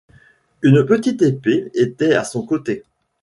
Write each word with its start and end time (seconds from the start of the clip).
Une 0.63 0.83
petite 0.83 1.21
épée 1.21 1.69
était 1.75 2.15
à 2.15 2.23
son 2.23 2.43
côté. 2.43 2.81